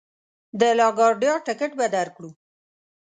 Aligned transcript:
د 0.59 0.61
لا 0.77 0.87
ګارډیا 0.97 1.33
ټکټ 1.45 1.71
به 1.79 1.85
درکړو. 1.95 2.29